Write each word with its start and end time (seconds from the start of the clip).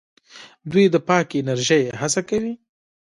دوی 0.71 0.85
د 0.93 0.95
پاکې 1.07 1.35
انرژۍ 1.41 1.83
هڅه 2.01 2.21
کوي. 2.29 2.53